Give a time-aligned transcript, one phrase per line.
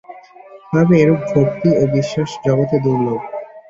[0.71, 3.19] তবে এরূপ ভক্তি ও বিশ্বাস জগতে দুর্লভ।